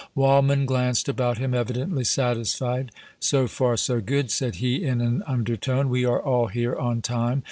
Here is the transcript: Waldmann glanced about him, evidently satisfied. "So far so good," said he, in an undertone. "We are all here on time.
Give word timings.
Waldmann 0.15 0.65
glanced 0.65 1.07
about 1.07 1.37
him, 1.37 1.53
evidently 1.53 2.03
satisfied. 2.03 2.89
"So 3.19 3.45
far 3.47 3.77
so 3.77 4.01
good," 4.01 4.31
said 4.31 4.55
he, 4.55 4.83
in 4.83 4.99
an 4.99 5.21
undertone. 5.27 5.89
"We 5.89 6.05
are 6.05 6.19
all 6.19 6.47
here 6.47 6.73
on 6.75 7.03
time. 7.03 7.39